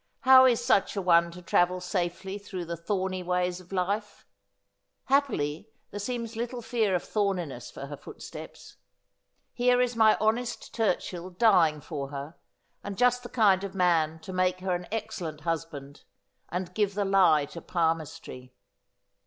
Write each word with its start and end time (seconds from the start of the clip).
How 0.21 0.47
is 0.47 0.65
such 0.65 0.97
an 0.97 1.05
one 1.05 1.29
to 1.29 1.43
travel 1.43 1.79
safely 1.79 2.39
through 2.39 2.65
the 2.65 2.75
thorny 2.75 3.21
ways 3.21 3.59
of 3.59 3.71
life? 3.71 4.25
Happily 5.03 5.69
there 5.91 5.99
seems 5.99 6.35
little 6.35 6.63
fear 6.63 6.95
of 6.95 7.03
thorniness 7.03 7.69
for 7.69 7.85
her 7.85 7.95
footsteps. 7.95 8.77
Here 9.53 9.79
is 9.79 9.95
my 9.95 10.17
honest 10.19 10.73
TurchiU 10.73 11.37
dying 11.37 11.81
for 11.81 12.07
her— 12.07 12.35
and 12.83 12.97
just 12.97 13.21
the 13.21 13.29
kind 13.29 13.63
of 13.63 13.75
man 13.75 14.17
to 14.21 14.33
make 14.33 14.61
her 14.61 14.73
an 14.73 14.87
excel 14.91 15.27
lent 15.27 15.41
husband, 15.41 16.03
and 16.49 16.73
give 16.73 16.95
the 16.95 17.05
lie 17.05 17.45
to 17.45 17.61
palmistry. 17.61 18.55